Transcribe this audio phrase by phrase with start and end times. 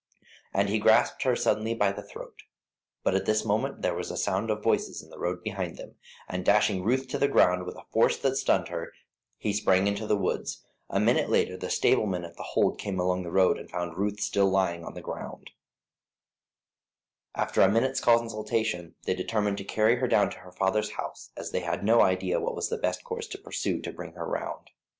[0.51, 2.39] And he grasped her suddenly by the throat;
[3.03, 5.93] but at this moment there was a sound of voices in the road behind them,
[6.27, 8.93] and dashing Ruth to the ground with a force that stunned her,
[9.37, 10.65] he sprang into the woods.
[10.89, 14.19] A minute later the stablemen at The Hold came along the road and found Ruth
[14.19, 15.51] still lying on the ground.
[17.35, 18.01] [Illustration: "He grasped her suddenly by the throat."] After a minute's
[18.79, 22.01] consultation they determined to carry her down to her father's house, as they had no
[22.01, 24.71] idea what was the best course to pursue to bring her round.